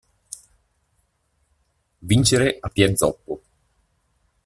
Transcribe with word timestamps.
Vincere 2.01 2.57
a 2.59 2.69
piè 2.69 2.95
zoppo. 2.95 3.43